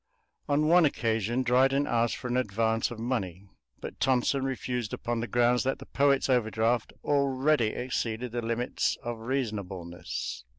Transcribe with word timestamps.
On 0.49 0.65
one 0.67 0.83
occasion 0.83 1.43
Dryden 1.43 1.85
asked 1.85 2.17
for 2.17 2.27
an 2.27 2.35
advance 2.35 2.89
of 2.89 2.97
money, 2.97 3.45
but 3.79 3.99
Tonson 3.99 4.43
refused 4.43 4.93
upon 4.93 5.19
the 5.19 5.27
grounds 5.27 5.61
that 5.61 5.77
the 5.77 5.85
poet's 5.85 6.27
overdraft 6.27 6.91
already 7.03 7.67
exceeded 7.67 8.31
the 8.31 8.41
limits 8.41 8.97
of 9.03 9.19
reasonableness. 9.19 10.43